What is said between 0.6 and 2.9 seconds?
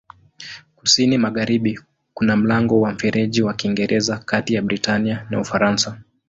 Kusini-magharibi kuna mlango